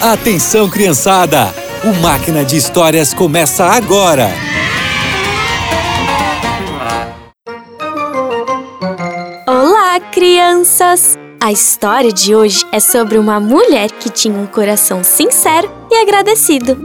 [0.00, 1.54] Atenção, criançada!
[1.82, 4.30] O Máquina de Histórias começa agora!
[9.46, 11.16] Olá, crianças!
[11.40, 16.76] A história de hoje é sobre uma mulher que tinha um coração sincero e agradecido.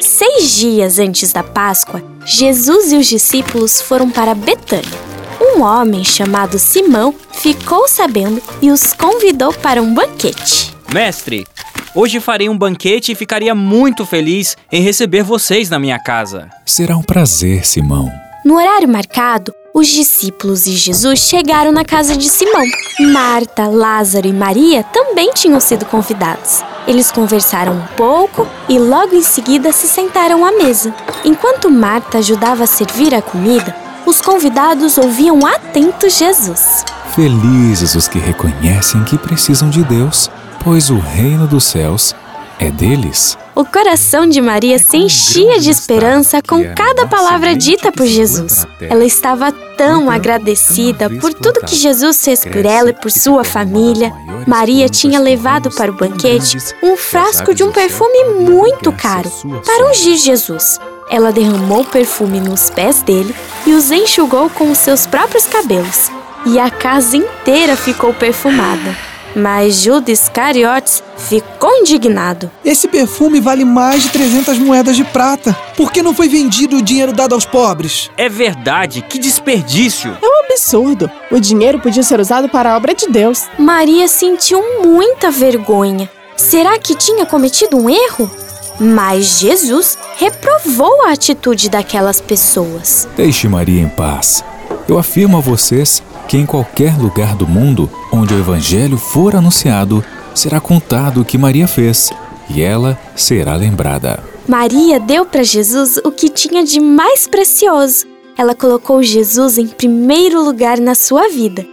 [0.00, 5.13] Seis dias antes da Páscoa, Jesus e os discípulos foram para Betânia.
[5.54, 10.74] Um homem chamado Simão ficou sabendo e os convidou para um banquete.
[10.92, 11.46] Mestre,
[11.94, 16.50] hoje farei um banquete e ficaria muito feliz em receber vocês na minha casa.
[16.66, 18.10] Será um prazer, Simão.
[18.44, 22.64] No horário marcado, os discípulos e Jesus chegaram na casa de Simão.
[23.12, 26.64] Marta, Lázaro e Maria também tinham sido convidados.
[26.86, 30.92] Eles conversaram um pouco e logo em seguida se sentaram à mesa.
[31.24, 33.83] Enquanto Marta ajudava a servir a comida,
[34.14, 36.84] os convidados ouviam atentos Jesus.
[37.16, 40.30] Felizes os que reconhecem que precisam de Deus,
[40.62, 42.14] pois o reino dos céus
[42.60, 43.36] é deles.
[43.56, 48.64] O coração de Maria se enchia de esperança com cada palavra dita por Jesus.
[48.80, 54.12] Ela estava tão agradecida por tudo que Jesus fez por ela e por sua família.
[54.46, 59.30] Maria tinha levado para o banquete um frasco de um perfume muito caro
[59.64, 60.78] para ungir Jesus.
[61.10, 63.34] Ela derramou o perfume nos pés dele
[63.66, 66.10] e os enxugou com os seus próprios cabelos.
[66.46, 68.96] E a casa inteira ficou perfumada.
[69.34, 72.50] Mas Judas Iscariotes ficou indignado.
[72.64, 75.52] Esse perfume vale mais de 300 moedas de prata.
[75.76, 78.10] Por que não foi vendido o dinheiro dado aos pobres?
[78.16, 80.16] É verdade, que desperdício!
[80.22, 81.10] Um absurdo.
[81.30, 83.44] O dinheiro podia ser usado para a obra de Deus.
[83.58, 86.10] Maria sentiu muita vergonha.
[86.36, 88.30] Será que tinha cometido um erro?
[88.78, 93.08] Mas Jesus reprovou a atitude daquelas pessoas.
[93.16, 94.44] Deixe Maria em paz.
[94.88, 100.04] Eu afirmo a vocês que em qualquer lugar do mundo onde o Evangelho for anunciado,
[100.34, 102.10] será contado o que Maria fez
[102.48, 104.22] e ela será lembrada.
[104.46, 108.13] Maria deu para Jesus o que tinha de mais precioso.
[108.36, 111.66] Ela colocou Jesus em primeiro lugar na sua vida.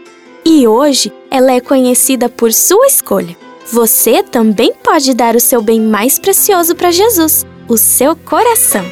[0.46, 3.36] E hoje ela é conhecida por sua escolha.
[3.72, 8.84] Você também pode dar o seu bem mais precioso para Jesus, o seu coração.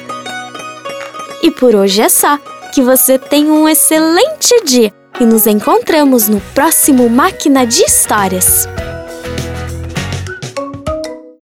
[1.44, 2.40] E por hoje é só.
[2.74, 8.68] Que você tenha um excelente dia e nos encontramos no próximo Máquina de Histórias.